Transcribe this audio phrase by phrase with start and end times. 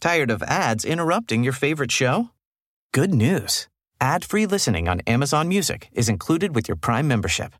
[0.00, 2.30] Tired of ads interrupting your favorite show?
[2.92, 3.68] Good news.
[4.00, 7.52] Ad-free listening on Amazon Music is included with your Prime membership.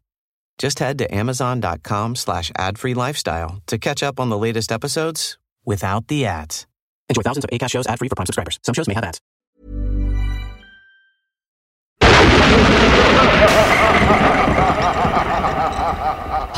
[0.57, 2.51] Just head to amazon.com slash
[2.95, 6.67] lifestyle to catch up on the latest episodes without the ads.
[7.11, 8.59] Enjoy thousands of ACAST shows ad-free for Prime subscribers.
[8.63, 9.21] Some shows may have ads.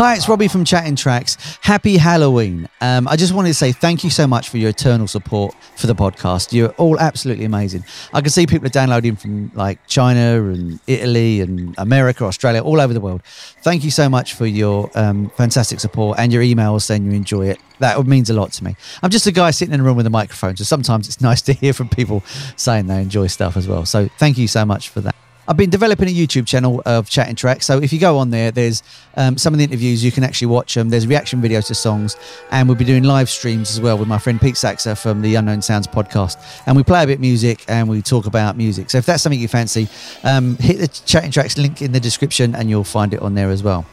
[0.03, 1.37] Hi, it's Robbie from Chatting Tracks.
[1.61, 2.69] Happy Halloween.
[2.81, 5.87] Um, I just wanted to say thank you so much for your eternal support for
[5.87, 6.53] the podcast.
[6.53, 7.85] You're all absolutely amazing.
[8.13, 12.81] I can see people are downloading from like China and Italy and America, Australia, all
[12.81, 13.23] over the world.
[13.63, 17.51] Thank you so much for your um, fantastic support and your emails saying you enjoy
[17.51, 17.61] it.
[17.79, 18.75] That means a lot to me.
[19.05, 21.43] I'm just a guy sitting in a room with a microphone, so sometimes it's nice
[21.43, 22.25] to hear from people
[22.57, 23.87] saying they enjoy stuff as well.
[23.87, 25.12] So thank you so much for that.
[25.53, 27.67] I've been developing a YouTube channel of chatting tracks.
[27.67, 28.83] So if you go on there, there's
[29.19, 30.89] um, some of the interviews you can actually watch them.
[30.89, 32.17] There's reaction videos to songs,
[32.51, 35.35] and we'll be doing live streams as well with my friend Pete Saxa from the
[35.35, 36.43] Unknown Sounds podcast.
[36.65, 38.89] And we play a bit of music and we talk about music.
[38.89, 39.89] So if that's something you fancy,
[40.25, 43.51] um, hit the chatting tracks link in the description, and you'll find it on there
[43.51, 43.85] as well.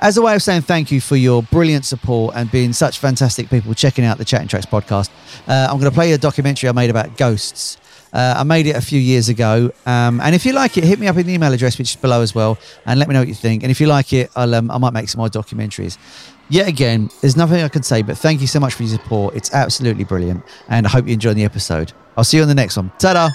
[0.00, 3.48] As a way of saying thank you for your brilliant support and being such fantastic
[3.48, 5.10] people checking out the Chatting Tracks podcast,
[5.46, 7.78] uh, I'm going to play a documentary I made about ghosts.
[8.16, 9.70] Uh, I made it a few years ago.
[9.84, 11.96] Um, and if you like it, hit me up in the email address, which is
[11.96, 13.62] below as well, and let me know what you think.
[13.62, 15.98] And if you like it, I'll, um, I might make some more documentaries.
[16.48, 19.36] Yet again, there's nothing I can say, but thank you so much for your support.
[19.36, 20.42] It's absolutely brilliant.
[20.70, 21.92] And I hope you enjoy the episode.
[22.16, 22.90] I'll see you on the next one.
[22.98, 23.28] Ta da!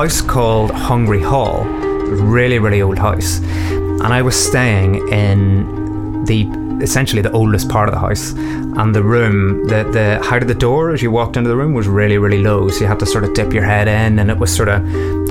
[0.00, 1.64] House called Hungry Hall.
[1.64, 3.36] Really, really old house.
[3.40, 6.48] And I was staying in the
[6.82, 8.32] essentially the oldest part of the house.
[8.80, 11.74] And the room, the, the height of the door as you walked into the room
[11.74, 12.70] was really, really low.
[12.70, 14.82] So you had to sort of dip your head in and it was sort of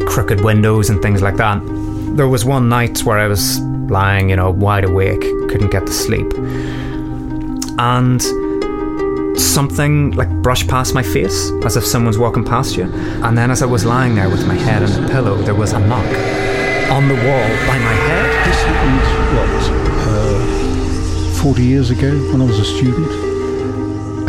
[0.05, 1.59] crooked windows and things like that.
[2.15, 3.59] There was one night where I was
[3.89, 6.31] lying, you know, wide awake, couldn't get to sleep.
[7.79, 8.21] And
[9.39, 12.83] something like brushed past my face as if someone's walking past you.
[13.23, 15.73] And then as I was lying there with my head on the pillow, there was
[15.73, 16.05] a knock
[16.91, 18.47] on the wall by my head.
[18.47, 19.01] This happened,
[19.35, 19.79] what,
[21.37, 23.07] uh, 40 years ago when I was a student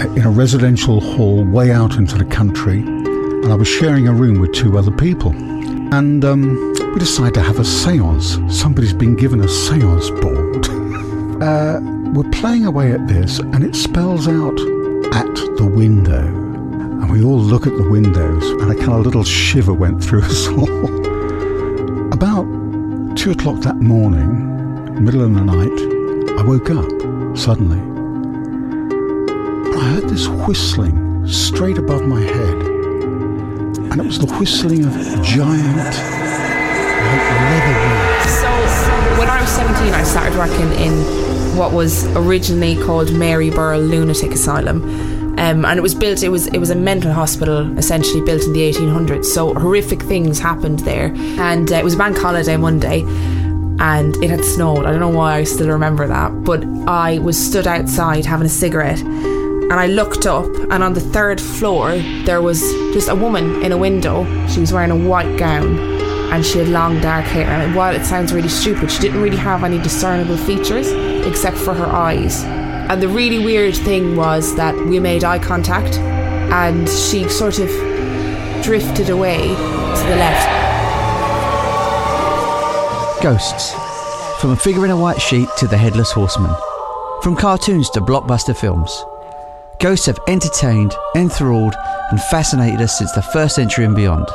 [0.00, 2.78] uh, in a residential hall way out into the country.
[2.80, 5.32] And I was sharing a room with two other people.
[5.92, 8.38] And um, we decided to have a seance.
[8.48, 10.68] Somebody's been given a seance board.
[11.42, 11.80] uh,
[12.12, 14.58] we're playing away at this, and it spells out
[15.12, 16.26] at the window.
[16.26, 20.22] And we all look at the windows, and a kind of little shiver went through
[20.24, 20.84] us all.
[22.12, 22.44] About
[23.16, 27.80] two o'clock that morning, middle of the night, I woke up suddenly.
[29.76, 32.62] I heard this whistling straight above my head.
[33.90, 34.92] And it was the whistling of
[35.22, 38.28] giant, like leather.
[38.28, 38.50] So
[39.18, 44.32] when I was 17, I started working in what was originally called Mary Burrell Lunatic
[44.32, 44.82] Asylum.
[45.38, 46.22] Um, and it was built.
[46.22, 49.24] It was it was a mental hospital, essentially built in the 1800s.
[49.24, 53.02] So horrific things happened there, and uh, it was a bank holiday Monday,
[53.80, 54.84] and it had snowed.
[54.84, 58.50] I don't know why I still remember that, but I was stood outside having a
[58.50, 62.60] cigarette, and I looked up, and on the third floor there was
[62.92, 64.24] just a woman in a window.
[64.48, 65.78] She was wearing a white gown,
[66.32, 67.46] and she had long dark hair.
[67.46, 71.72] And while it sounds really stupid, she didn't really have any discernible features except for
[71.72, 72.42] her eyes.
[72.90, 77.68] And the really weird thing was that we made eye contact, and she sort of
[78.64, 80.60] drifted away to the left.
[83.22, 83.74] Ghosts.
[84.40, 86.54] From a figure in a white sheet to the headless horseman.
[87.22, 88.90] From cartoons to blockbuster films.
[89.78, 91.74] Ghosts have entertained, enthralled,
[92.10, 94.26] and fascinated us since the first century and beyond.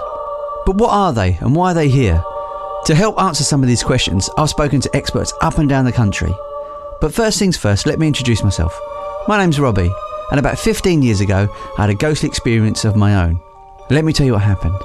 [0.65, 2.23] But what are they and why are they here?
[2.85, 5.91] To help answer some of these questions, I've spoken to experts up and down the
[5.91, 6.33] country.
[7.01, 8.79] But first things first, let me introduce myself.
[9.27, 9.91] My name's Robbie,
[10.31, 11.47] and about 15 years ago,
[11.77, 13.39] I had a ghostly experience of my own.
[13.89, 14.79] Let me tell you what happened.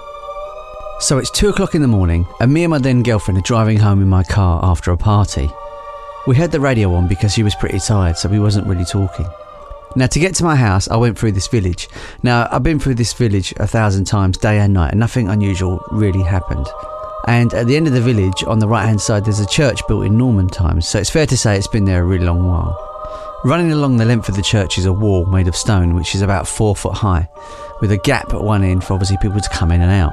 [0.98, 3.78] So it's 2 o'clock in the morning, and me and my then girlfriend are driving
[3.78, 5.48] home in my car after a party.
[6.26, 9.26] We had the radio on because she was pretty tired, so we wasn't really talking.
[9.96, 11.88] Now, to get to my house, I went through this village.
[12.22, 15.84] Now, I've been through this village a thousand times, day and night, and nothing unusual
[15.90, 16.66] really happened.
[17.30, 19.86] And at the end of the village, on the right hand side, there's a church
[19.86, 22.44] built in Norman times, so it's fair to say it's been there a really long
[22.44, 22.76] while.
[23.44, 26.22] Running along the length of the church is a wall made of stone, which is
[26.22, 27.28] about four foot high,
[27.80, 30.12] with a gap at one end for obviously people to come in and out.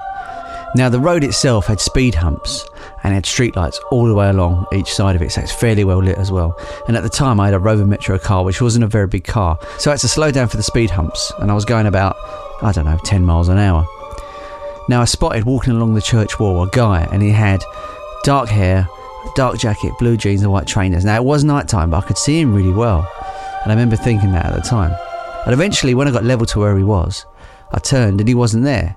[0.76, 2.64] Now, the road itself had speed humps
[3.04, 6.04] and had streetlights all the way along each side of it, so it's fairly well
[6.04, 6.56] lit as well.
[6.88, 9.24] And at the time, I had a Rover Metro car, which wasn't a very big
[9.24, 11.88] car, so I had to slow down for the speed humps, and I was going
[11.88, 12.16] about,
[12.62, 13.88] I don't know, 10 miles an hour.
[14.90, 17.64] Now, I spotted walking along the church wall a guy, and he had
[18.24, 18.88] dark hair,
[19.36, 21.04] dark jacket, blue jeans, and white trainers.
[21.04, 23.10] Now, it was night time, but I could see him really well,
[23.64, 24.96] and I remember thinking that at the time.
[25.46, 27.26] And eventually, when I got level to where he was,
[27.72, 28.96] I turned and he wasn't there.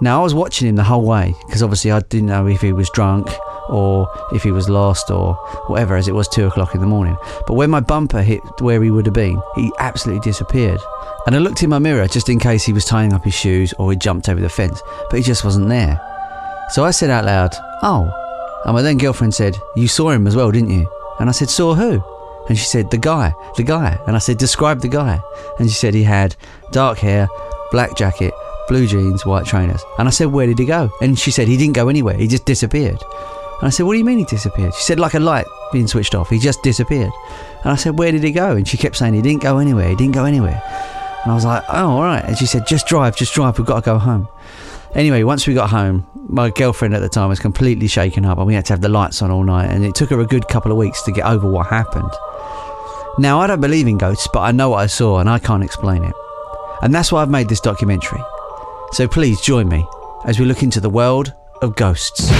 [0.00, 2.72] Now, I was watching him the whole way because obviously I didn't know if he
[2.72, 3.28] was drunk
[3.68, 5.34] or if he was lost or
[5.66, 7.16] whatever, as it was two o'clock in the morning.
[7.46, 10.80] But when my bumper hit where he would have been, he absolutely disappeared.
[11.26, 13.72] And I looked in my mirror just in case he was tying up his shoes
[13.78, 16.00] or he jumped over the fence, but he just wasn't there.
[16.70, 18.10] So I said out loud, Oh.
[18.64, 20.90] And my then girlfriend said, You saw him as well, didn't you?
[21.18, 22.02] And I said, Saw who?
[22.48, 23.98] And she said, The guy, the guy.
[24.06, 25.20] And I said, Describe the guy.
[25.58, 26.36] And she said, He had
[26.72, 27.28] dark hair,
[27.70, 28.34] black jacket,
[28.68, 29.82] blue jeans, white trainers.
[29.98, 30.90] And I said, Where did he go?
[31.00, 32.16] And she said, He didn't go anywhere.
[32.16, 33.02] He just disappeared.
[33.60, 34.74] And I said, What do you mean he disappeared?
[34.74, 36.30] She said, Like a light being switched off.
[36.30, 37.12] He just disappeared.
[37.62, 38.56] And I said, Where did he go?
[38.56, 39.88] And she kept saying, He didn't go anywhere.
[39.88, 40.62] He didn't go anywhere.
[41.22, 42.24] And I was like, Oh, all right.
[42.24, 43.58] And she said, Just drive, just drive.
[43.58, 44.28] We've got to go home.
[44.94, 48.46] Anyway, once we got home, my girlfriend at the time was completely shaken up and
[48.46, 49.66] we had to have the lights on all night.
[49.66, 52.10] And it took her a good couple of weeks to get over what happened.
[53.18, 55.64] Now, I don't believe in ghosts, but I know what I saw and I can't
[55.64, 56.14] explain it.
[56.82, 58.20] And that's why I've made this documentary.
[58.92, 59.86] So please join me
[60.24, 62.30] as we look into the world of ghosts.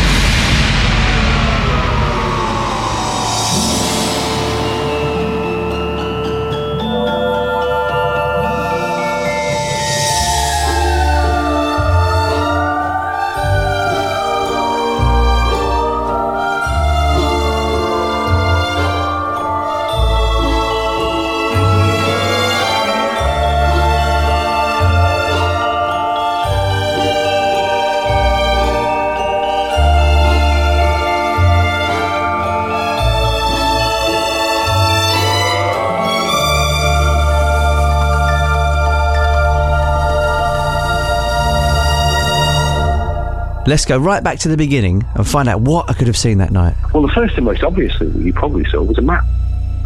[43.66, 46.37] Let's go right back to the beginning and find out what I could have seen
[46.38, 46.76] that night.
[46.93, 49.22] Well, the first and most obvious thing that you probably saw was a man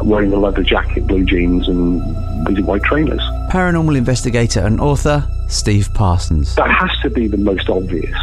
[0.02, 2.00] wearing a leather jacket, blue jeans, and
[2.46, 3.20] these white trainers.
[3.50, 6.56] Paranormal investigator and author Steve Parsons.
[6.56, 8.16] That has to be the most obvious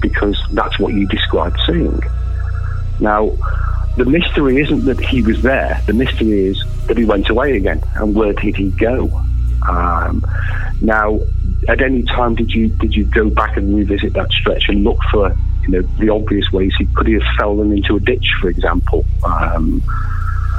[0.00, 2.00] because that's what you described seeing.
[3.00, 3.30] Now,
[3.96, 7.82] the mystery isn't that he was there, the mystery is that he went away again.
[7.96, 9.08] And where did he go?
[9.68, 10.24] Um,
[10.80, 11.20] now,
[11.68, 14.98] at any time did you did you go back and revisit that stretch and look
[15.10, 18.48] for you know the obvious ways he could he have fallen into a ditch, for
[18.48, 19.04] example?
[19.24, 19.82] Um,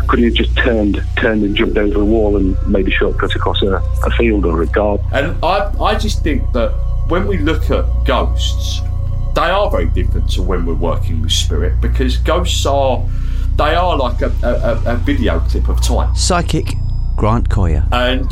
[0.08, 3.36] could he have just turned turned and jumped over a wall and made a shortcut
[3.36, 5.06] across a, a field or a garden?
[5.12, 6.72] And I I just think that
[7.08, 8.82] when we look at ghosts,
[9.36, 13.06] they are very different to when we're working with spirit because ghosts are
[13.58, 16.14] they are like a, a, a video clip of time.
[16.16, 16.76] Psychic
[17.16, 17.86] Grant Coyer.
[17.92, 18.32] And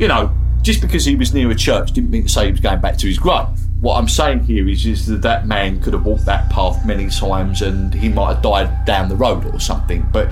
[0.00, 0.32] you know,
[0.62, 2.96] just because he was near a church didn't mean to say he was going back
[2.98, 3.46] to his grave.
[3.80, 7.08] What I'm saying here is, is that that man could have walked that path many
[7.08, 10.30] times and he might have died down the road or something, but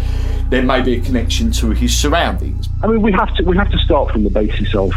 [0.48, 2.68] there may be a connection to his surroundings.
[2.82, 4.92] I mean, we have to we have to start from the basis of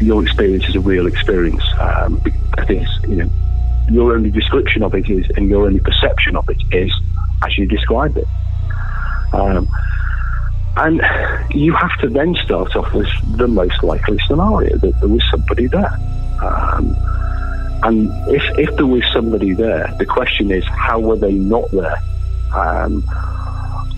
[0.00, 1.62] your experience is a real experience.
[1.78, 2.20] Um,
[2.56, 3.30] because you know,
[3.88, 6.92] your only description of it is, and your only perception of it is,
[7.44, 8.26] as you described it.
[9.32, 9.68] Um,
[10.76, 11.00] and
[11.54, 15.66] you have to then start off with the most likely scenario that there was somebody
[15.66, 15.92] there.
[16.42, 16.94] Um,
[17.82, 21.96] and if, if there was somebody there, the question is, how were they not there?
[22.54, 23.02] Um,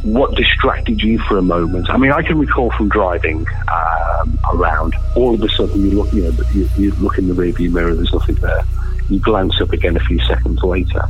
[0.03, 1.91] what distracted you for a moment?
[1.91, 6.13] I mean, I can recall from driving um, around, all of a sudden you look,
[6.13, 8.63] you know, you, you look in the rearview mirror, there's nothing there.
[9.09, 11.03] You glance up again a few seconds later,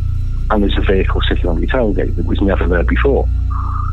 [0.50, 3.28] and there's a vehicle sitting on your tailgate that was never there before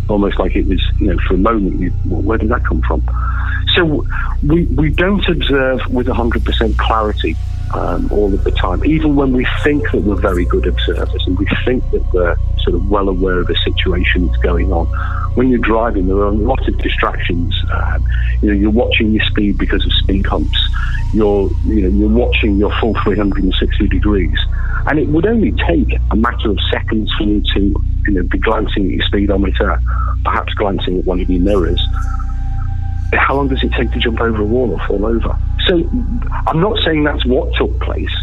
[0.08, 3.04] almost like it was, you know, for a moment, you, where did that come from?
[3.76, 4.06] So
[4.44, 7.36] we, we don't observe with 100% clarity
[7.74, 11.38] um, all of the time, even when we think that we're very good observers and
[11.38, 14.86] we think that we're sort of well aware of the situation that's going on.
[15.36, 17.54] When you're driving, there are a lot of distractions.
[17.72, 18.06] Um,
[18.42, 20.58] you know, you're watching your speed because of speed humps.
[21.14, 24.38] You're, you know, you're watching your full 360 degrees,
[24.88, 27.60] and it would only take a matter of seconds for you to,
[28.08, 29.80] you know, be glancing at your speedometer,
[30.24, 31.82] perhaps glancing at one of your mirrors.
[33.14, 35.38] How long does it take to jump over a wall or fall over?
[35.68, 35.78] So
[36.48, 38.14] I'm not saying that's what took place,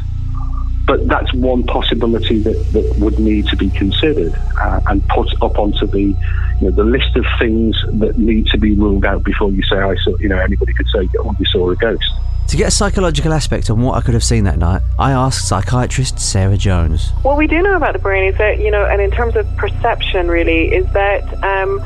[0.86, 5.58] but that's one possibility that, that would need to be considered uh, and put up
[5.58, 6.16] onto the you
[6.60, 9.94] know, the list of things that need to be ruled out before you say I
[10.04, 12.04] saw you know anybody could say oh you saw a ghost.
[12.48, 15.48] To get a psychological aspect on what I could have seen that night, I asked
[15.48, 17.08] psychiatrist Sarah Jones.
[17.22, 19.46] What we do know about the brain is that, you know, and in terms of
[19.56, 21.80] perception, really, is that um,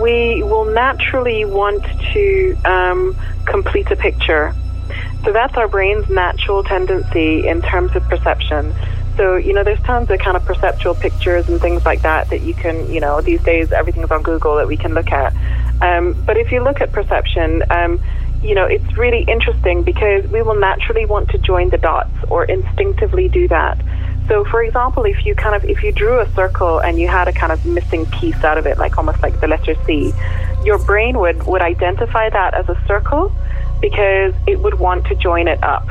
[0.00, 4.54] we will naturally want to um, complete a picture.
[5.24, 8.72] So that's our brain's natural tendency in terms of perception.
[9.16, 12.42] So, you know, there's tons of kind of perceptual pictures and things like that that
[12.42, 15.34] you can, you know, these days everything's on Google that we can look at.
[15.80, 18.00] Um, but if you look at perception, um,
[18.42, 22.44] you know, it's really interesting because we will naturally want to join the dots or
[22.44, 23.78] instinctively do that.
[24.28, 27.28] So, for example, if you kind of if you drew a circle and you had
[27.28, 30.12] a kind of missing piece out of it, like almost like the letter C,
[30.64, 33.32] your brain would would identify that as a circle
[33.80, 35.86] because it would want to join it up.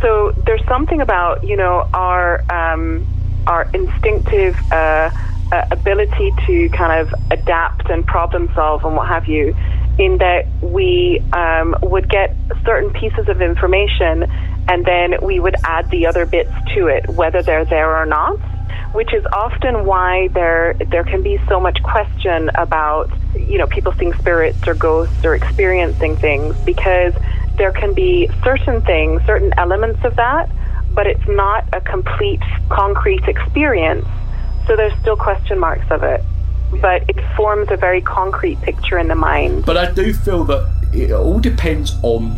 [0.00, 3.06] So there's something about you know our um,
[3.46, 5.10] our instinctive uh,
[5.52, 9.56] uh, ability to kind of adapt and problem solve and what have you
[9.98, 14.30] in that we um, would get certain pieces of information
[14.70, 18.38] and then we would add the other bits to it, whether they're there or not.
[18.92, 23.92] Which is often why there there can be so much question about you know people
[23.98, 27.14] seeing spirits or ghosts or experiencing things because
[27.56, 30.48] there can be certain things, certain elements of that,
[30.94, 34.06] but it's not a complete concrete experience.
[34.66, 36.22] So there's still question marks of it
[36.80, 39.66] but it forms a very concrete picture in the mind.
[39.66, 42.30] But I do feel that it all depends on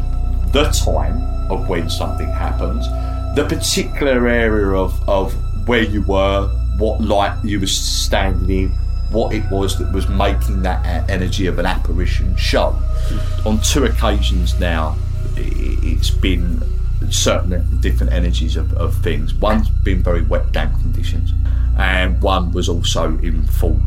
[0.53, 2.87] the time of when something happens,
[3.35, 5.33] the particular area of, of
[5.67, 8.69] where you were, what light you were standing in,
[9.11, 12.71] what it was that was making that energy of an apparition show.
[12.71, 13.49] Hmm.
[13.49, 14.97] On two occasions now,
[15.37, 16.63] it's been
[17.11, 19.35] certain different energies of, of things.
[19.35, 21.33] One's been very wet, damp conditions,
[21.79, 23.81] and one was also in full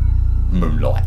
[0.50, 1.04] moonlight.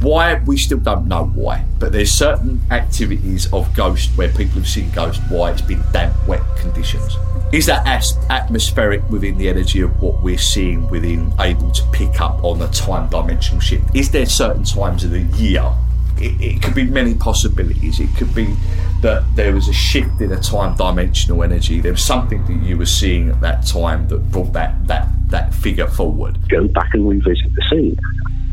[0.00, 4.68] Why we still don't know why, but there's certain activities of ghost where people have
[4.68, 5.22] seen ghosts.
[5.28, 7.16] Why it's been damp, wet conditions.
[7.52, 12.20] Is that as- atmospheric within the energy of what we're seeing within able to pick
[12.20, 13.84] up on a time dimensional shift?
[13.94, 15.70] Is there certain times of the year?
[16.16, 18.00] It, it could be many possibilities.
[18.00, 18.56] It could be
[19.02, 21.80] that there was a shift in a time dimensional energy.
[21.80, 25.52] There was something that you were seeing at that time that brought that that that
[25.52, 26.38] figure forward.
[26.48, 27.98] Go back and revisit the scene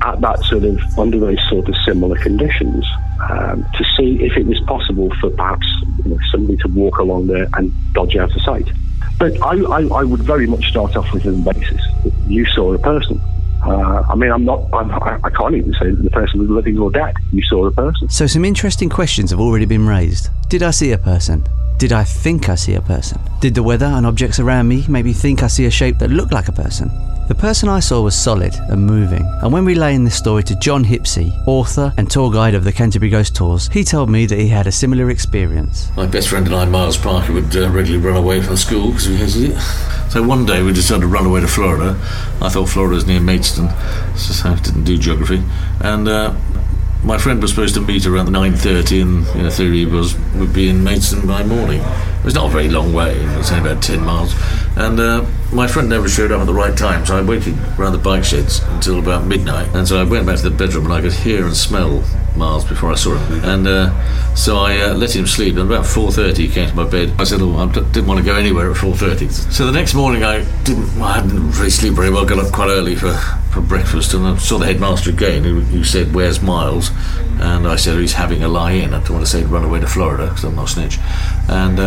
[0.02, 2.86] at that sort of under those sort of similar conditions
[3.30, 5.68] um, to see if it was possible for perhaps
[6.04, 8.70] you know, somebody to walk along there and dodge out of sight.
[9.18, 12.74] But I, I, I would very much start off with the basis that you saw
[12.74, 13.20] a person.
[13.62, 14.74] Uh, I mean, I'm not.
[14.74, 17.14] I'm, I can't even say that the person was living or dead.
[17.34, 18.08] You saw a person.
[18.08, 20.30] So, some interesting questions have already been raised.
[20.48, 21.46] Did I see a person?
[21.78, 23.20] Did I think I see a person?
[23.42, 26.10] Did the weather and objects around me make me think I see a shape that
[26.10, 26.90] looked like a person?
[27.30, 30.84] The person I saw was solid and moving, and when relaying this story to John
[30.84, 34.48] Hippisley, author and tour guide of the Canterbury Ghost Tours, he told me that he
[34.48, 35.92] had a similar experience.
[35.96, 39.08] My best friend and I, Miles Parker, would uh, regularly run away from school because
[39.08, 39.60] we hated it.
[40.10, 41.96] So one day we decided to run away to Florida.
[42.42, 43.70] I thought Florida was near Maidstone,
[44.18, 45.44] so I didn't do geography.
[45.82, 46.36] And uh,
[47.04, 50.68] my friend was supposed to meet around 9.30 and you know, theory was would be
[50.68, 51.82] in Maidstone by morning.
[51.82, 54.34] It was not a very long way, it was only about 10 miles.
[54.80, 57.92] And uh, my friend never showed up at the right time, so I waited around
[57.92, 59.68] the bike sheds until about midnight.
[59.76, 62.02] And so I went back to the bedroom and I could hear and smell
[62.38, 63.44] Miles before I saw him.
[63.44, 65.58] And uh, so I uh, let him sleep.
[65.58, 67.14] And about 4.30 he came to my bed.
[67.20, 69.52] I said, oh, I didn't want to go anywhere at 4.30.
[69.52, 72.26] So the next morning I didn't, well, I didn't really sleep very well.
[72.26, 73.12] Got up quite early for,
[73.52, 76.92] for breakfast and I saw the headmaster again who, who said, where's Miles?
[77.42, 78.94] And I said, he's having a lie-in.
[78.94, 81.00] I don't want to say run away to Florida because I'm not a snitch.
[81.50, 81.80] And...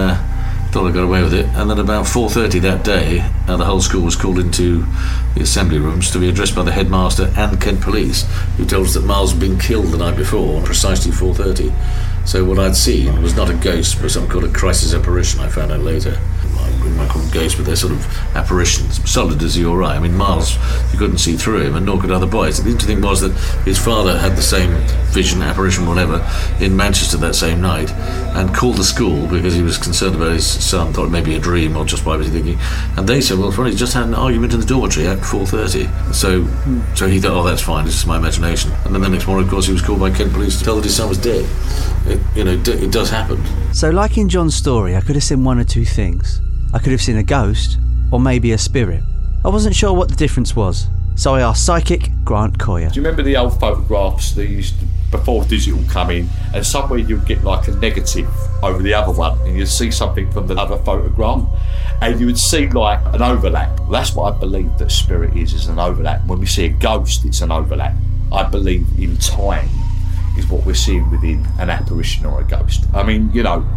[0.73, 1.45] Thought I got away with it.
[1.55, 4.87] And then about 4:30 that day, uh, the whole school was called into
[5.35, 8.25] the assembly rooms to be addressed by the headmaster and Kent Police,
[8.57, 11.71] who told us that Miles had been killed the night before precisely 4:30.
[12.25, 15.41] So what I'd seen was not a ghost, but some kind of crisis apparition.
[15.41, 16.17] I found out later.
[16.83, 18.05] Them ghosts, but they're sort of
[18.37, 19.97] apparitions, solid as you're right.
[19.97, 20.57] I mean, Miles,
[20.93, 22.63] you couldn't see through him, and nor could other boys.
[22.63, 23.33] The interesting was that
[23.65, 24.71] his father had the same
[25.13, 26.27] vision, apparition, whatever,
[26.61, 27.91] in Manchester that same night,
[28.35, 31.35] and called the school because he was concerned about his son, thought it may be
[31.35, 32.59] a dream or just why was he thinking.
[32.97, 36.15] And they said, well, he just had an argument in the dormitory at 4.30.
[36.15, 36.47] So,
[36.95, 38.73] so he thought, oh, that's fine, it's just my imagination.
[38.85, 40.77] And then the next morning, of course, he was called by Kent Police to tell
[40.77, 41.49] that his son was dead.
[42.07, 43.43] It, you know, it does happen.
[43.73, 46.41] So, like in John's story, I could have seen one or two things.
[46.75, 47.79] I could have seen a ghost,
[48.11, 49.03] or maybe a spirit.
[49.45, 50.87] I wasn't sure what the difference was,
[51.17, 52.89] so I asked psychic Grant Coyer.
[52.89, 56.99] Do you remember the old photographs that used to, before digital come in, and somewhere
[56.99, 58.27] you'd get like a negative
[58.63, 61.47] over the other one, and you'd see something from the other photograph,
[62.01, 63.79] and you would see like an overlap.
[63.91, 66.25] That's what I believe that spirit is, is an overlap.
[66.27, 67.95] When we see a ghost, it's an overlap.
[68.33, 69.69] I believe in time
[70.39, 72.87] is what we're seeing within an apparition or a ghost.
[72.95, 73.69] I mean, you know,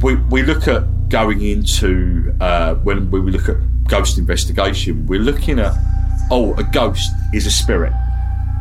[0.00, 3.56] we, we look at going into uh, when we look at
[3.88, 5.74] ghost investigation, we're looking at
[6.30, 7.92] oh, a ghost is a spirit.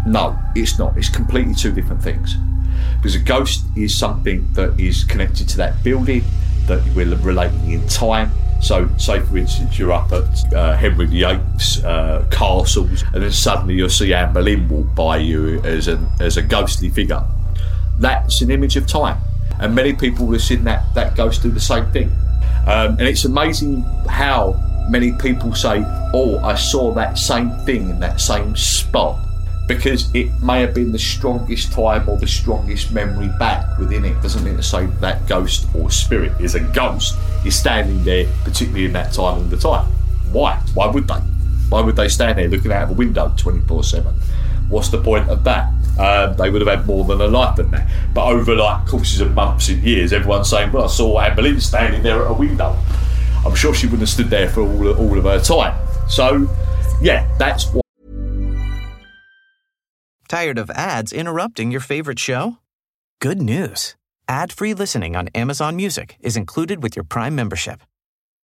[0.06, 0.98] No, it's not.
[0.98, 2.38] It's completely two different things.
[2.98, 6.24] Because a ghost is something that is connected to that building,
[6.68, 8.32] that we're relating in time.
[8.62, 13.75] So, say for instance, you're up at uh, Henry VIII's uh, castles, and then suddenly
[13.75, 17.24] you'll see Anne Boleyn walk by you as a, as a ghostly figure.
[18.00, 19.20] That's an image of time.
[19.60, 22.12] And many people will have seen that, that ghost do the same thing.
[22.68, 24.60] Um, and it's amazing how
[24.90, 25.84] many people say,
[26.14, 29.20] Oh, I saw that same thing in that same spot.
[29.68, 34.22] Because it may have been the strongest time or the strongest memory back within it.
[34.22, 38.86] Doesn't mean to say that ghost or spirit is a ghost is standing there, particularly
[38.86, 39.86] in that time of the time.
[40.32, 40.56] Why?
[40.74, 41.22] Why would they?
[41.70, 44.14] Why would they stand there looking out of a window 24 7?
[44.70, 45.70] What's the point of that?
[46.00, 47.89] Um, they would have had more than a life than that.
[48.13, 51.60] But over like courses of months and years, everyone's saying, "Well, I saw Anne Boleyn
[51.60, 52.77] standing there at a window."
[53.46, 55.77] I'm sure she wouldn't have stood there for all of, all of her time.
[56.10, 56.50] So,
[57.01, 57.82] yeah, that's what.
[60.27, 62.58] Tired of ads interrupting your favorite show?
[63.22, 63.96] Good news.
[64.27, 67.82] Ad-free listening on Amazon Music is included with your Prime membership.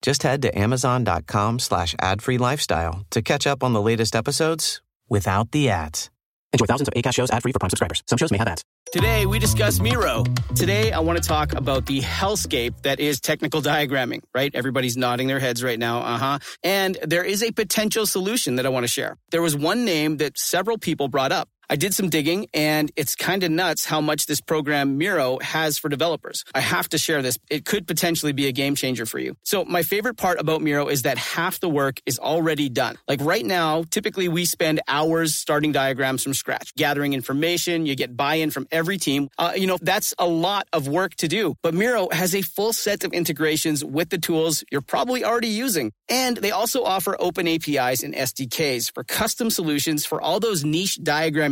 [0.01, 5.51] Just head to amazon.com slash ad-free lifestyle to catch up on the latest episodes without
[5.51, 6.09] the ads.
[6.53, 8.03] Enjoy thousands of ACAST shows ad-free for Prime subscribers.
[8.07, 8.63] Some shows may have ads.
[8.91, 10.23] Today, we discuss Miro.
[10.55, 14.53] Today, I want to talk about the hellscape that is technical diagramming, right?
[14.53, 16.01] Everybody's nodding their heads right now.
[16.01, 16.39] Uh huh.
[16.63, 19.17] And there is a potential solution that I want to share.
[19.31, 21.49] There was one name that several people brought up.
[21.69, 25.77] I did some digging and it's kind of nuts how much this program Miro has
[25.77, 26.43] for developers.
[26.53, 27.37] I have to share this.
[27.49, 29.35] It could potentially be a game changer for you.
[29.43, 32.97] So my favorite part about Miro is that half the work is already done.
[33.07, 37.85] Like right now, typically we spend hours starting diagrams from scratch, gathering information.
[37.85, 39.29] You get buy-in from every team.
[39.37, 42.73] Uh, you know, that's a lot of work to do, but Miro has a full
[42.73, 45.91] set of integrations with the tools you're probably already using.
[46.09, 50.99] And they also offer open APIs and SDKs for custom solutions for all those niche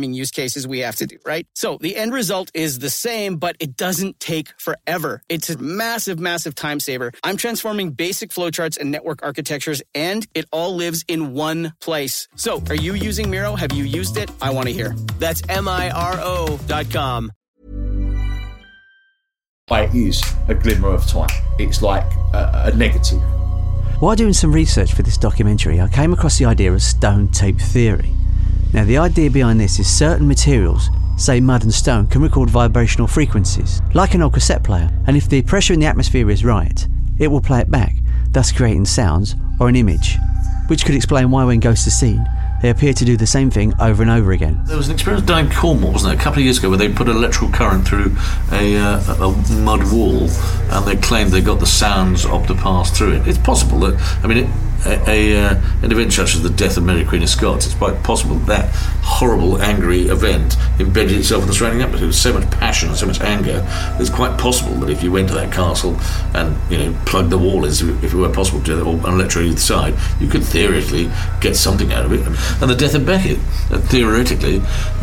[0.02, 1.46] diagramming use cases we have to do, right?
[1.54, 5.22] So the end result is the same, but it doesn't take forever.
[5.28, 7.12] It's a massive, massive time saver.
[7.22, 12.28] I'm transforming basic flowcharts and network architectures, and it all lives in one place.
[12.36, 13.54] So are you using Miro?
[13.56, 14.30] Have you used it?
[14.40, 14.94] I want to hear.
[15.18, 17.32] That's M-I-R-O dot com.
[19.70, 21.30] It is a glimmer of time.
[21.58, 23.22] It's like a, a negative.
[24.00, 27.58] While doing some research for this documentary, I came across the idea of stone tape
[27.58, 28.10] theory.
[28.72, 33.06] Now, the idea behind this is certain materials, say mud and stone, can record vibrational
[33.06, 36.86] frequencies, like an old cassette player, and if the pressure in the atmosphere is right,
[37.18, 37.94] it will play it back,
[38.30, 40.16] thus creating sounds or an image,
[40.68, 42.26] which could explain why when ghosts are seen,
[42.62, 44.62] they appear to do the same thing over and over again.
[44.66, 46.78] There was an experiment done in Cornwall, wasn't there, a couple of years ago, where
[46.78, 48.16] they put electrical current through
[48.52, 50.30] a, uh, a mud wall,
[50.70, 53.26] and they claimed they got the sounds of the pass through it.
[53.26, 54.50] It's possible that, I mean, it,
[54.84, 57.74] a, a uh, an event such as the death of Mary Queen of Scots, it's
[57.74, 58.68] quite possible that
[59.02, 62.06] horrible, angry event embedded itself in the surrounding atmosphere.
[62.06, 63.66] There's so much passion, and so much anger.
[64.00, 65.96] It's quite possible that if you went to that castle
[66.34, 68.94] and you know plugged the wall as if it were possible to do that, or
[68.94, 72.26] an electrode either side, you could theoretically get something out of it.
[72.60, 73.38] And the death of Becket,
[73.70, 74.60] uh, theoretically,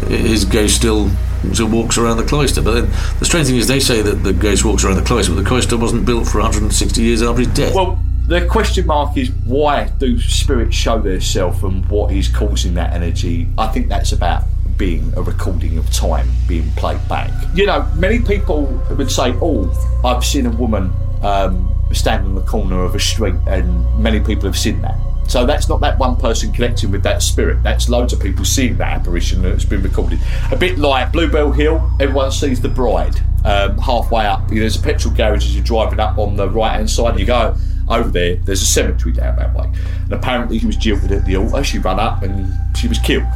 [0.08, 1.10] his ghost still
[1.54, 2.62] so walks around the cloister.
[2.62, 2.90] But then
[3.20, 5.48] the strange thing is, they say that the ghost walks around the cloister, but the
[5.48, 7.74] cloister wasn't built for 160 years after his death.
[7.74, 12.94] Well, the question mark is why do spirits show themselves and what is causing that
[12.94, 13.48] energy?
[13.58, 14.44] I think that's about
[14.78, 17.32] being a recording of time being played back.
[17.56, 19.68] You know, many people would say, "Oh,
[20.06, 24.44] I've seen a woman um, stand in the corner of a street," and many people
[24.44, 24.96] have seen that.
[25.28, 27.64] So that's not that one person connecting with that spirit.
[27.64, 30.20] That's loads of people seeing that apparition that's been recorded.
[30.52, 34.48] A bit like Bluebell Hill, everyone sees the bride um, halfway up.
[34.50, 37.12] There's a petrol garage as you're driving up on the right hand side.
[37.12, 37.56] And you go
[37.90, 38.36] over there.
[38.38, 39.70] There's a cemetery down that way,
[40.04, 41.64] and apparently he was jilted at the altar.
[41.64, 43.28] She ran up and she was killed.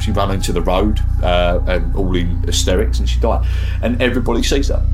[0.00, 3.46] She ran into the road uh, and all in hysterics, and she died.
[3.82, 4.84] And everybody sees her.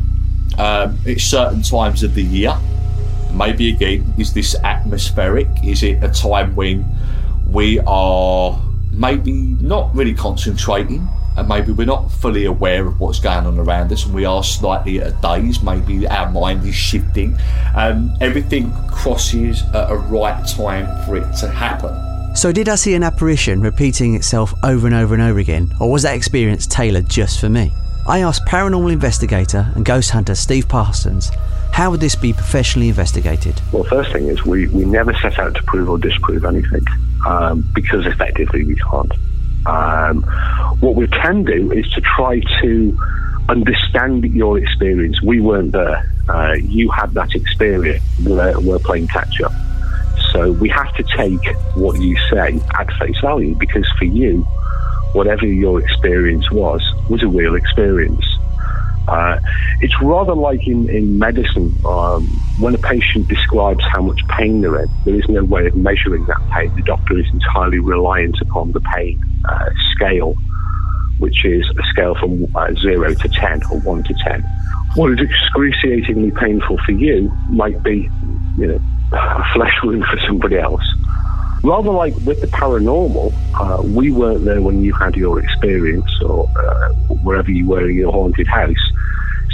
[0.59, 2.57] Um, it's certain times of the year.
[3.33, 5.48] Maybe again, is this atmospheric?
[5.64, 6.85] Is it a time when
[7.50, 8.61] we are
[8.92, 13.92] maybe not really concentrating and maybe we're not fully aware of what's going on around
[13.92, 17.37] us and we are slightly at a daze maybe our mind is shifting
[17.75, 21.92] and everything crosses at a right time for it to happen
[22.37, 25.90] So, did I see an apparition repeating itself over and over and over again, or
[25.90, 27.72] was that experience tailored just for me?
[28.07, 31.31] I asked paranormal investigator and ghost hunter Steve Parsons
[31.77, 33.61] how would this be professionally investigated?
[33.70, 36.87] Well, first thing is we, we never set out to prove or disprove anything
[37.27, 39.12] um, because effectively we can't.
[39.66, 40.22] Um,
[40.81, 42.98] what we can do is to try to
[43.48, 45.20] understand your experience.
[45.22, 46.11] We weren't there.
[46.29, 48.02] Uh, you had that experience.
[48.24, 49.52] We're, we're playing catch up.
[50.33, 54.42] So we have to take what you say at face value because for you,
[55.12, 58.24] whatever your experience was, was a real experience.
[59.09, 59.38] Uh,
[59.81, 62.27] it's rather like in, in medicine, um,
[62.59, 66.25] when a patient describes how much pain they're in, there is no way of measuring
[66.27, 66.75] that pain.
[66.75, 70.35] The doctor is entirely reliant upon the pain uh, scale,
[71.19, 74.42] which is a scale from uh, 0 to 10 or 1 to 10.
[74.95, 78.11] What is excruciatingly painful for you might be,
[78.59, 78.81] you know,
[79.12, 80.83] a flesh wound for somebody else.
[81.62, 86.49] Rather like with the paranormal, uh, we weren't there when you had your experience or
[86.57, 86.88] uh,
[87.23, 88.92] wherever you were in your haunted house.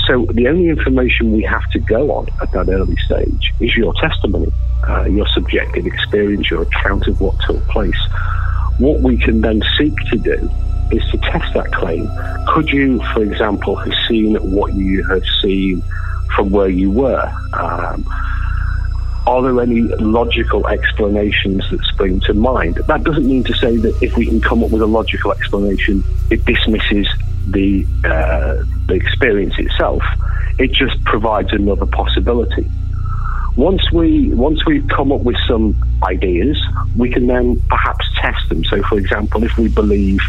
[0.06, 3.94] So the only information we have to go on at that early stage is your
[3.94, 4.52] testimony,
[4.88, 7.98] uh, your subjective experience, your account of what took place.
[8.78, 10.50] What we can then seek to do
[10.90, 12.10] is to test that claim.
[12.48, 15.82] Could you, for example, have seen what you have seen
[16.34, 17.32] from where you were?
[17.52, 18.04] Um,
[19.26, 22.76] are there any logical explanations that spring to mind?
[22.88, 26.02] That doesn't mean to say that if we can come up with a logical explanation,
[26.30, 27.06] it dismisses
[27.48, 30.02] the uh, the experience itself.
[30.58, 32.68] It just provides another possibility.
[33.56, 36.60] Once we once we've come up with some ideas,
[36.96, 38.64] we can then perhaps test them.
[38.64, 40.20] So, for example, if we believe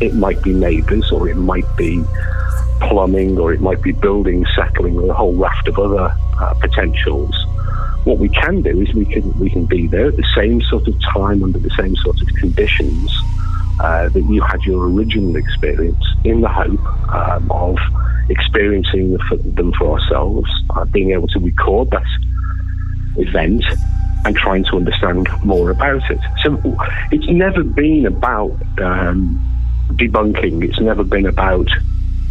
[0.00, 2.02] it might be neighbours, or it might be
[2.80, 7.34] plumbing, or it might be buildings settling, or a whole raft of other uh, potentials,
[8.04, 10.86] what we can do is we can we can be there at the same sort
[10.86, 13.10] of time under the same sort of conditions
[13.80, 17.76] uh, that you had your original experience in the hope um, of
[18.28, 22.04] experiencing the, them for ourselves, uh, being able to record that
[23.16, 23.64] event
[24.24, 26.20] and trying to understand more about it.
[26.42, 26.58] So
[27.10, 29.38] it's never been about um,
[29.92, 31.68] debunking, it's never been about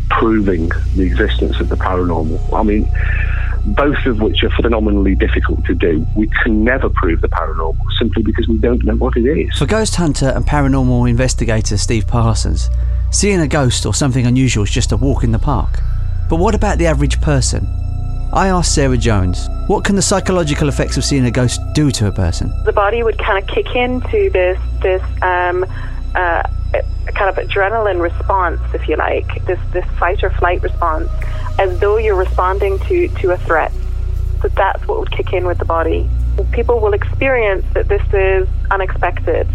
[0.09, 2.39] proving the existence of the paranormal.
[2.53, 2.89] I mean,
[3.65, 6.05] both of which are phenomenally difficult to do.
[6.15, 9.57] We can never prove the paranormal simply because we don't know what it is.
[9.57, 12.69] For ghost hunter and paranormal investigator Steve Parsons,
[13.11, 15.79] seeing a ghost or something unusual is just a walk in the park.
[16.29, 17.67] But what about the average person?
[18.33, 22.07] I asked Sarah Jones, what can the psychological effects of seeing a ghost do to
[22.07, 22.51] a person?
[22.65, 25.65] The body would kind of kick into this this um,
[26.15, 26.43] uh,
[27.13, 31.09] kind of adrenaline response, if you like, this this fight or flight response,
[31.59, 33.71] as though you're responding to to a threat.
[34.41, 36.09] So that's what would kick in with the body.
[36.51, 39.47] People will experience that this is unexpected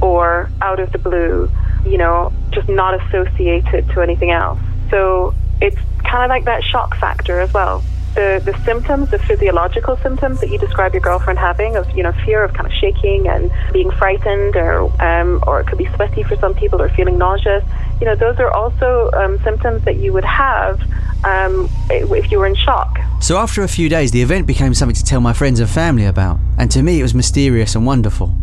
[0.00, 1.50] or out of the blue,
[1.86, 4.60] you know, just not associated to anything else.
[4.90, 7.82] So it's kind of like that shock factor as well
[8.14, 12.12] the, the symptoms, the physiological symptoms that you describe your girlfriend having of, you know,
[12.24, 16.22] fear of kind of shaking and being frightened or, um, or it could be sweaty
[16.22, 17.64] for some people or feeling nauseous,
[18.00, 20.80] you know, those are also um, symptoms that you would have
[21.24, 22.98] um, if you were in shock.
[23.20, 26.06] So after a few days, the event became something to tell my friends and family
[26.06, 26.38] about.
[26.58, 28.34] And to me, it was mysterious and wonderful.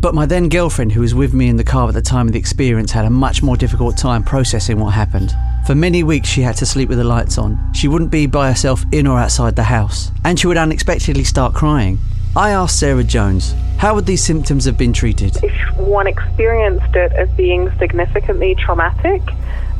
[0.00, 2.32] But my then girlfriend, who was with me in the car at the time of
[2.32, 5.32] the experience, had a much more difficult time processing what happened.
[5.66, 7.72] For many weeks, she had to sleep with the lights on.
[7.72, 11.54] She wouldn't be by herself in or outside the house, and she would unexpectedly start
[11.54, 11.98] crying.
[12.34, 15.36] I asked Sarah Jones, how would these symptoms have been treated?
[15.42, 19.22] If one experienced it as being significantly traumatic,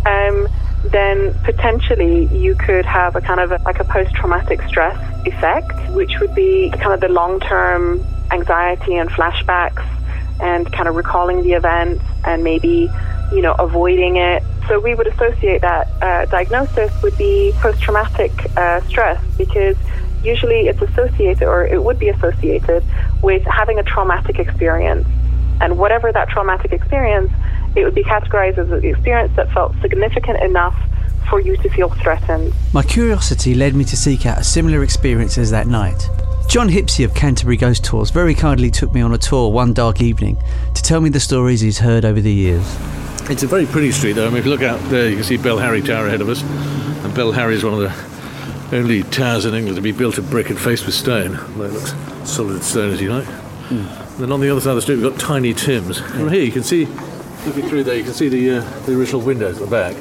[0.07, 0.47] um,
[0.85, 5.73] then potentially you could have a kind of a, like a post traumatic stress effect,
[5.95, 9.85] which would be kind of the long term anxiety and flashbacks
[10.40, 12.90] and kind of recalling the events and maybe,
[13.33, 14.45] you know, avoiding it.
[14.68, 19.77] So we would associate that uh, diagnosis would be post-traumatic uh, stress because
[20.22, 22.85] usually it's associated or it would be associated
[23.22, 25.07] with having a traumatic experience.
[25.61, 27.31] And whatever that traumatic experience,
[27.75, 30.77] it would be categorized as an experience that felt significant enough
[31.29, 32.53] for you to feel threatened.
[32.72, 36.09] My curiosity led me to seek out a similar experience as that night.
[36.48, 40.03] John Hippisley of Canterbury Ghost Tours very kindly took me on a tour one dark
[40.03, 40.37] evening
[40.75, 42.77] to tell me the stories he's heard over the years.
[43.33, 44.27] It's a very pretty street, though.
[44.27, 46.29] I mean, if you look out there, you can see Bell Harry Tower ahead of
[46.29, 46.42] us.
[47.03, 50.29] And Bell Harry is one of the only towers in England to be built of
[50.29, 51.38] brick and faced with stone.
[51.57, 51.95] Well, it looks
[52.31, 53.25] solid stone, as you like.
[53.25, 54.18] Mm.
[54.18, 55.99] Then on the other side of the street, we've got Tiny Tim's.
[55.99, 56.09] Yeah.
[56.09, 56.85] From here, you can see,
[57.47, 59.97] looking through there, you can see the, uh, the original windows at the back.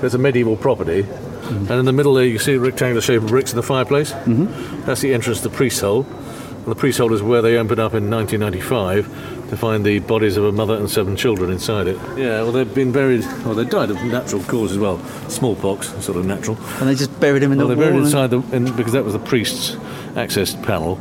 [0.00, 1.04] There's a medieval property.
[1.04, 1.70] Mm-hmm.
[1.70, 3.62] And in the middle there, you can see the rectangular shape of bricks in the
[3.62, 4.10] fireplace.
[4.10, 4.86] Mm-hmm.
[4.86, 6.04] That's the entrance to the priest's hole.
[6.04, 10.38] And the priest's hole is where they opened up in 1995 to find the bodies
[10.38, 11.98] of a mother and seven children inside it.
[12.16, 14.98] Yeah, well, they've been buried, well, they died of natural cause as well.
[15.28, 16.56] Smallpox, sort of natural.
[16.80, 18.74] And they just buried them in the well, the they buried wall inside the, in,
[18.74, 19.76] because that was the priest's
[20.16, 20.98] access panel.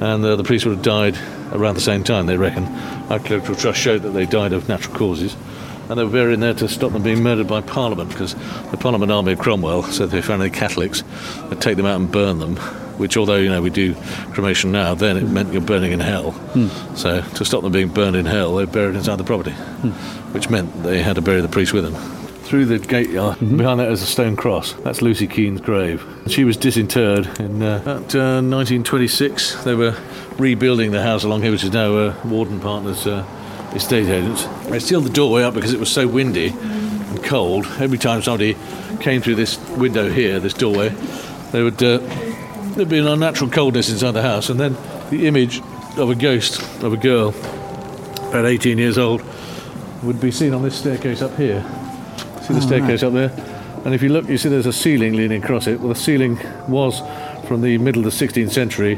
[0.00, 1.16] And uh, the priest would have died
[1.52, 2.64] around the same time, they reckon.
[3.08, 5.36] Archaeological Trust showed that they died of natural causes.
[5.88, 8.34] and they were buried there to stop them being murdered by Parliament because
[8.72, 11.04] the Parliament army of Cromwell said if they found any Catholics,
[11.50, 12.58] they'd take them out and burn them.
[12.98, 13.94] Which, although you know we do
[14.32, 16.32] cremation now, then it meant you're burning in hell.
[16.94, 19.52] So to stop them being burned in hell, they buried inside the property,
[20.32, 21.94] which meant they had to bury the priest with them.
[22.44, 24.74] Through the gate yard, behind that is a stone cross.
[24.74, 26.04] That's Lucy Keane's grave.
[26.26, 29.64] She was disinterred in uh, about uh, 1926.
[29.64, 29.96] They were
[30.38, 33.24] rebuilding the house along here, which is now uh, Warden Partners uh,
[33.74, 34.44] estate agents.
[34.68, 37.64] They sealed the doorway up because it was so windy and cold.
[37.78, 38.56] Every time somebody
[39.00, 40.90] came through this window here, this doorway,
[41.52, 42.00] they would uh,
[42.74, 44.76] there'd be an unnatural coldness inside the house, and then
[45.10, 45.60] the image
[45.96, 47.28] of a ghost of a girl,
[48.28, 49.22] about 18 years old,
[50.02, 51.62] would be seen on this staircase up here.
[52.42, 53.30] See the Oh, staircase up there?
[53.84, 55.80] And if you look, you see there's a ceiling leaning across it.
[55.80, 57.00] Well, the ceiling was
[57.46, 58.96] from the middle of the 16th century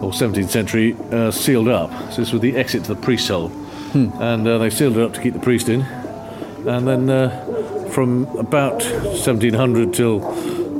[0.00, 1.90] or 17th century uh, sealed up.
[2.12, 3.50] So this was the exit to the priest's hole.
[3.94, 5.80] And uh, they sealed it up to keep the priest in.
[5.80, 10.20] And then uh, from about 1700 till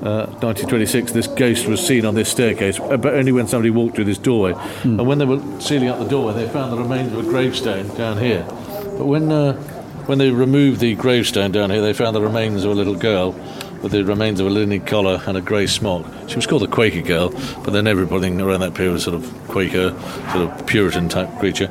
[0.02, 3.96] uh, 1926, this ghost was seen on this staircase, uh, but only when somebody walked
[3.96, 4.54] through this doorway.
[4.82, 7.88] And when they were sealing up the doorway, they found the remains of a gravestone
[7.96, 8.44] down here.
[8.48, 9.54] But when uh,
[10.06, 13.32] when they removed the gravestone down here, they found the remains of a little girl
[13.82, 16.04] with the remains of a linen collar and a grey smock.
[16.28, 17.30] She was called the Quaker girl,
[17.64, 19.90] but then everybody around that period was sort of Quaker,
[20.32, 21.66] sort of Puritan type creature.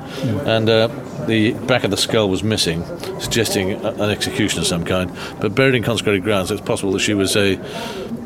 [0.45, 0.87] And uh,
[1.27, 2.83] the back of the skull was missing,
[3.19, 5.11] suggesting a- an execution of some kind.
[5.39, 7.57] But buried in consecrated ground, so it's possible that she was a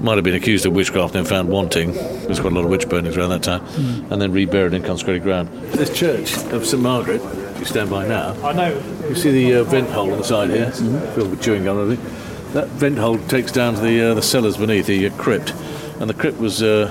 [0.01, 1.93] might have been accused of witchcraft and found wanting.
[1.93, 3.63] There's quite a lot of witch burnings around that time,
[4.11, 5.49] and then reburied in consecrated ground.
[5.73, 7.21] This church of St Margaret,
[7.59, 8.33] you stand by now.
[8.43, 8.83] I know.
[9.07, 11.91] You see the uh, vent hole on the side here, filled with chewing gum, and
[11.91, 12.20] everything.
[12.53, 15.53] That vent hole takes down to the uh, the cellars beneath the uh, crypt,
[15.99, 16.89] and the crypt was uh,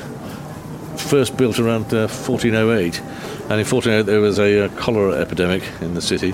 [0.97, 3.01] first built around uh, 1408.
[3.51, 6.31] And in 1408 there was a uh, cholera epidemic in the city,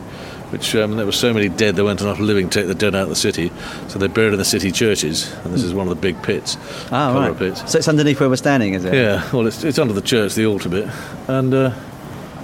[0.51, 2.95] which um, there were so many dead there weren't enough living to take the dead
[2.95, 3.51] out of the city,
[3.89, 6.57] so they buried in the city churches, and this is one of the big pits,
[6.93, 7.39] Ah, cholera right.
[7.39, 7.73] pits.
[7.73, 8.93] So it's underneath where we're standing, is it?
[8.95, 10.89] Yeah, well, it's, it's under the church, the altar bit.
[11.27, 11.75] And uh,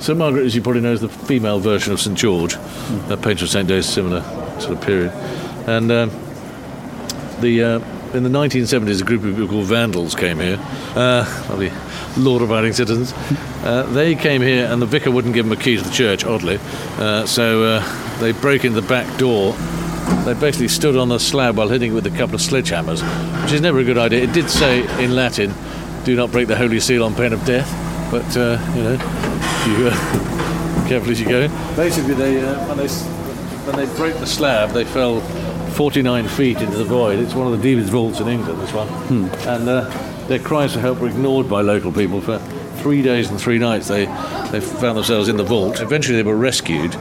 [0.00, 2.54] St Margaret, as you probably know, is the female version of St George,
[3.08, 4.22] a patron of saint days, similar
[4.58, 5.12] sort of period.
[5.68, 6.10] And um,
[7.42, 7.78] the uh,
[8.16, 10.58] in the 1970s, a group of people called Vandals came here,
[10.94, 11.70] uh, lovely
[12.16, 13.12] law-abiding citizens.
[13.64, 16.24] Uh, they came here, and the vicar wouldn't give them a key to the church,
[16.24, 16.58] oddly.
[16.98, 19.52] Uh, so uh, they broke in the back door.
[20.24, 23.02] They basically stood on the slab while hitting it with a couple of sledgehammers,
[23.42, 24.22] which is never a good idea.
[24.22, 25.52] It did say in Latin,
[26.04, 27.70] "Do not break the holy seal on pain of death,"
[28.10, 28.92] but uh, you know,
[29.66, 31.48] you uh, careful as you go.
[31.76, 35.22] Basically, they when they when they broke the slab, they fell
[35.82, 37.18] 49 feet into the void.
[37.18, 38.60] It's one of the deepest vaults in England.
[38.60, 38.86] This one,
[39.48, 42.38] and uh, their cries for help were ignored by local people for
[42.76, 43.88] three days and three nights.
[43.88, 44.04] They
[44.52, 45.80] they found themselves in the vault.
[45.80, 46.94] Eventually, they were rescued.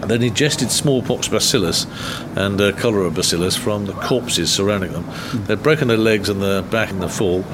[0.00, 1.88] And then ingested smallpox bacillus
[2.36, 5.04] and uh, cholera bacillus from the corpses surrounding them.
[5.46, 7.44] They'd broken their legs and their back in the fall,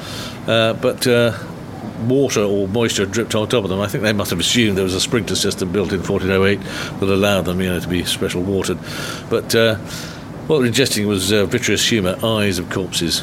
[0.46, 1.38] uh, but uh,
[2.06, 3.80] water or moisture dripped on top of them.
[3.80, 7.08] I think they must have assumed there was a sprinkler system built in 1408 that
[7.08, 8.78] allowed them, you know, to be special watered.
[9.30, 9.78] But uh,
[10.46, 13.22] what they were ingesting was uh, vitreous humour, eyes of corpses.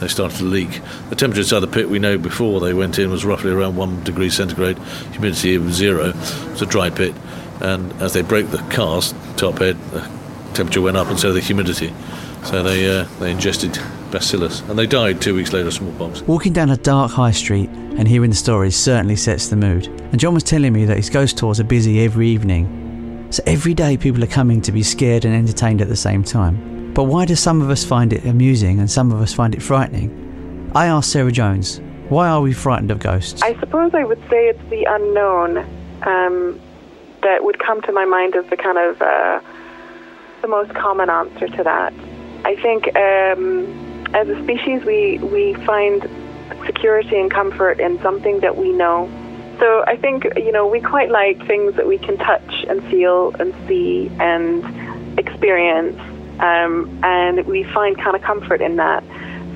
[0.00, 0.80] They started to leak.
[1.10, 4.02] The temperature inside the pit we know before they went in was roughly around one
[4.04, 4.78] degree centigrade.
[5.12, 6.10] Humidity of zero.
[6.10, 7.14] It was a dry pit.
[7.60, 10.00] And as they broke the cast top head, the
[10.54, 11.92] temperature went up, and so the humidity.
[12.44, 13.78] So they uh, they ingested
[14.12, 16.22] bacillus, and they died two weeks later of smallpox.
[16.22, 19.88] Walking down a dark high street and hearing the stories certainly sets the mood.
[20.12, 22.87] And John was telling me that his ghost tours are busy every evening.
[23.30, 26.94] So every day people are coming to be scared and entertained at the same time.
[26.94, 29.62] But why do some of us find it amusing and some of us find it
[29.62, 30.72] frightening?
[30.74, 33.42] I asked Sarah Jones, why are we frightened of ghosts?
[33.42, 35.58] I suppose I would say it's the unknown
[36.02, 36.58] um,
[37.22, 39.40] that would come to my mind as the kind of uh,
[40.40, 41.92] the most common answer to that.
[42.44, 43.66] I think um,
[44.14, 46.08] as a species, we we find
[46.64, 49.06] security and comfort in something that we know.
[49.58, 53.34] So I think you know we quite like things that we can touch and feel
[53.38, 55.98] and see and experience,
[56.40, 59.02] um, and we find kind of comfort in that.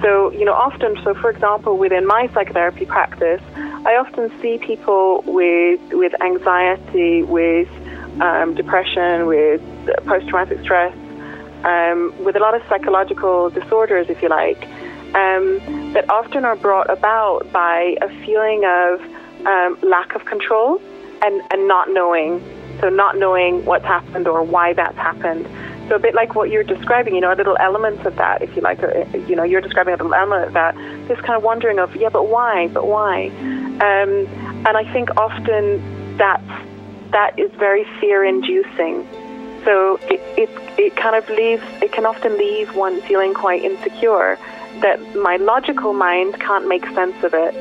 [0.02, 5.22] So, you know, often, so for example, within my psychotherapy practice, I often see people
[5.24, 7.68] with, with anxiety, with
[8.20, 9.62] um, depression, with
[10.04, 10.92] post traumatic stress,
[11.62, 14.64] um, with a lot of psychological disorders, if you like,
[15.14, 19.00] um, that often are brought about by a feeling of
[19.46, 20.80] um, lack of control
[21.22, 22.42] and, and not knowing.
[22.80, 25.46] So, not knowing what's happened or why that's happened.
[25.88, 28.54] So a bit like what you're describing, you know, a little elements of that, if
[28.56, 30.74] you like, or, you know, you're describing a little element of that.
[31.06, 32.68] This kind of wondering of, yeah, but why?
[32.68, 33.28] But why?
[33.28, 34.26] Um,
[34.64, 36.42] and I think often that's
[37.10, 39.06] that is very fear-inducing.
[39.64, 44.38] So it, it, it kind of leaves, it can often leave one feeling quite insecure
[44.80, 47.54] that my logical mind can't make sense of it.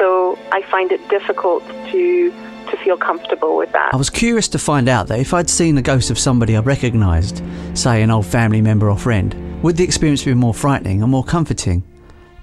[0.00, 2.32] So I find it difficult to
[2.70, 3.92] to feel comfortable with that.
[3.92, 6.60] I was curious to find out that if I'd seen the ghost of somebody I
[6.60, 7.42] recognised,
[7.74, 11.24] say an old family member or friend, would the experience be more frightening or more
[11.24, 11.82] comforting?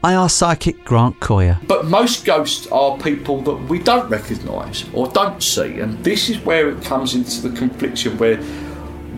[0.04, 1.58] I asked psychic Grant Coyer.
[1.68, 6.38] But most ghosts are people that we don't recognise or don't see, and this is
[6.46, 8.40] where it comes into the confliction where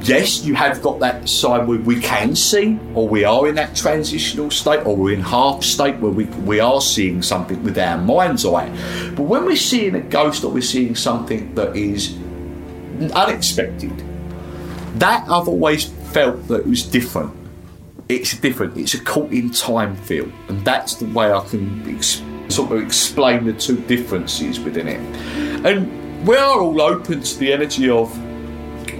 [0.01, 3.75] yes, you have got that side where we can see, or we are in that
[3.75, 7.97] transitional state, or we're in half state where we, we are seeing something with our
[7.97, 8.69] mind's eye.
[9.15, 12.17] But when we're seeing a ghost or we're seeing something that is
[13.13, 14.03] unexpected,
[14.95, 17.35] that I've always felt that it was different.
[18.07, 18.77] It's different.
[18.77, 22.81] It's a caught in time feel, and that's the way I can ex- sort of
[22.81, 24.99] explain the two differences within it.
[25.65, 28.12] And we are all open to the energy of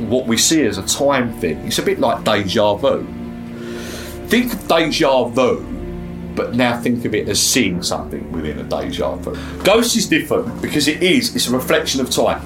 [0.08, 1.58] what we see as a time thing.
[1.68, 3.06] It's a bit like deja vu.
[4.28, 5.64] Think of deja vu,
[6.36, 9.36] but now think of it as seeing something within a deja vu.
[9.64, 12.42] Ghost is different because it is, it's a reflection of time.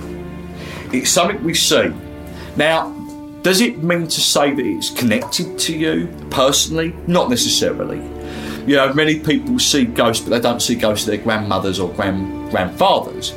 [0.94, 1.92] It's something we see.
[2.56, 2.92] Now,
[3.42, 6.96] does it mean to say that it's connected to you personally?
[7.08, 7.98] Not necessarily.
[8.66, 11.92] You know, many people see ghosts, but they don't see ghosts of their grandmothers or
[11.94, 13.34] grand grandfathers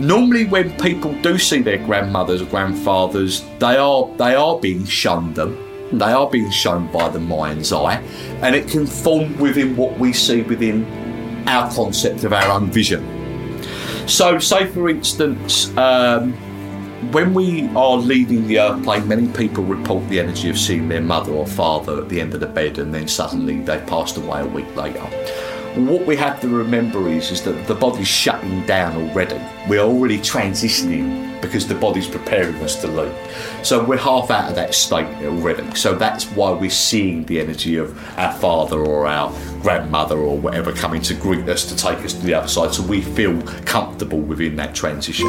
[0.00, 5.36] normally when people do see their grandmothers or grandfathers, they are they are being shunned
[5.36, 5.56] them.
[5.92, 7.96] They are being shown by the mind's eye,
[8.42, 10.86] and it can form within what we see within
[11.48, 13.04] our concept of our own vision.
[14.06, 16.32] So, say for instance, um,
[17.12, 21.32] when we are leaving the airplane, many people report the energy of seeing their mother
[21.32, 24.46] or father at the end of the bed, and then suddenly they passed away a
[24.46, 25.04] week later
[25.76, 29.40] what we have to remember is, is that the body's shutting down already.
[29.68, 33.14] We're already transitioning because the body's preparing us to leave.
[33.62, 35.74] So we're half out of that state already.
[35.74, 40.72] So that's why we're seeing the energy of our father or our grandmother or whatever
[40.72, 42.74] coming to greet us to take us to the other side.
[42.74, 45.26] So we feel comfortable within that transition.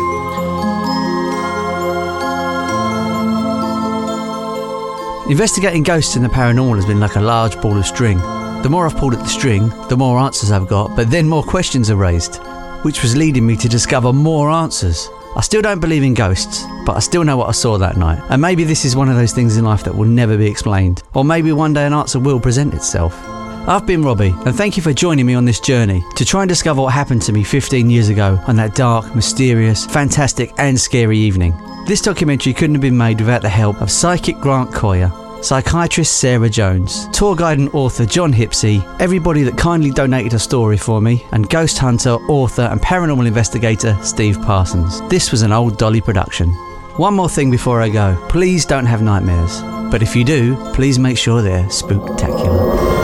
[5.29, 8.19] Investigating ghosts in the paranormal has been like a large ball of string.
[8.63, 11.41] The more I've pulled at the string, the more answers I've got, but then more
[11.41, 12.35] questions are raised,
[12.83, 15.09] which was leading me to discover more answers.
[15.35, 18.21] I still don't believe in ghosts, but I still know what I saw that night.
[18.29, 21.01] And maybe this is one of those things in life that will never be explained.
[21.15, 23.19] Or maybe one day an answer will present itself.
[23.67, 26.49] I've been Robbie, and thank you for joining me on this journey to try and
[26.49, 31.17] discover what happened to me 15 years ago on that dark, mysterious, fantastic, and scary
[31.17, 31.55] evening.
[31.87, 36.49] This documentary couldn't have been made without the help of psychic Grant Coyer, psychiatrist Sarah
[36.49, 41.25] Jones, tour guide and author John Hippisley, everybody that kindly donated a story for me,
[41.31, 45.01] and ghost hunter, author, and paranormal investigator Steve Parsons.
[45.09, 46.49] This was an old Dolly production.
[46.97, 49.61] One more thing before I go please don't have nightmares.
[49.91, 53.00] But if you do, please make sure they're spooktacular.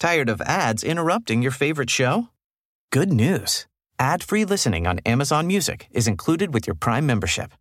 [0.00, 2.30] Tired of ads interrupting your favorite show?
[2.90, 3.66] Good news.
[3.98, 7.52] Ad-free listening on Amazon Music is included with your Prime membership.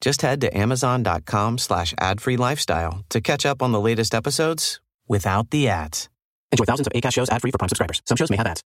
[0.00, 5.50] Just head to amazon.com slash ad-free lifestyle to catch up on the latest episodes without
[5.50, 6.08] the ads.
[6.52, 8.00] Enjoy thousands of ACAST shows ad-free for Prime subscribers.
[8.06, 8.62] Some shows may have ads.